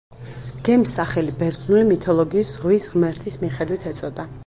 [0.69, 4.33] გემს სახელი ბერძნული მითოლოგიის ზღვის ღმერთის მიხედვით ეწოდა.